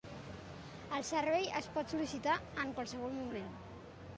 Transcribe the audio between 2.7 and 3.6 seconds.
qualsevol moment.